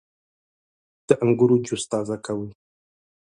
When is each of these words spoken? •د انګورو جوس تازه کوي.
•د 1.07 1.09
انګورو 1.23 1.55
جوس 1.65 1.83
تازه 1.91 2.17
کوي. 2.25 2.51